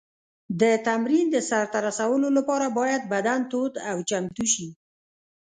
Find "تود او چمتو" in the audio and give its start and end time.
3.51-4.45